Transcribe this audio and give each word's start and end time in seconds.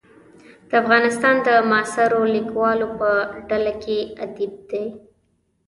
د 0.69 0.71
افغانستان 0.81 1.35
د 1.47 1.49
معاصرو 1.69 2.21
لیکوالو 2.35 2.87
په 2.99 3.09
ډله 3.49 3.73
کې 3.83 3.97
ادیب 4.25 4.53
دی. 4.69 4.85